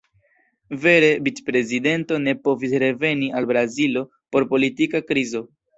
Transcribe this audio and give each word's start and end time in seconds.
Vere, 0.85 1.11
vic-prezidento 1.27 2.19
ne 2.29 2.35
povis 2.49 2.75
reveni 2.87 3.33
al 3.43 3.51
Brazilo 3.53 4.07
por 4.35 4.53
politika 4.57 5.09
krizo. 5.11 5.51